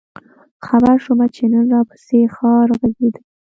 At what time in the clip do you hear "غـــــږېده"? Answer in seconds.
2.79-3.21